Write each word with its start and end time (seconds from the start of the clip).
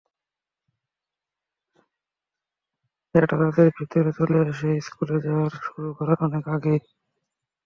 এটা 3.15 3.27
তাদের 3.33 3.67
ভেতরে 3.77 4.11
চলে 4.19 4.37
আসে 4.45 4.69
স্কুলে 4.81 5.17
যাওয়া 5.25 5.45
শুরু 5.59 5.89
করার 5.97 6.19
অনেক 6.27 6.45
আগেই। 6.47 6.79